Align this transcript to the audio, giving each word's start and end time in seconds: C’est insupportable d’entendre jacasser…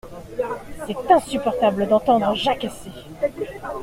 C’est 0.87 1.11
insupportable 1.11 1.87
d’entendre 1.87 2.33
jacasser… 2.33 2.89